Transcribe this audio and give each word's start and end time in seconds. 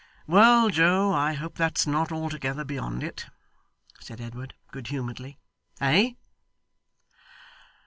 'Well, 0.25 0.71
Joe, 0.71 1.13
I 1.13 1.33
hope 1.33 1.53
that's 1.53 1.85
not 1.85 2.11
altogether 2.11 2.63
beyond 2.63 3.03
it,' 3.03 3.27
said 3.99 4.19
Edward, 4.19 4.55
good 4.71 4.87
humouredly. 4.87 5.37
'Eh? 5.79 6.13